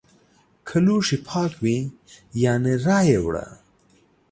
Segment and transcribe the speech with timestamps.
[0.67, 1.79] که لوښي پاک وي
[2.43, 3.47] یا نه رایې وړه!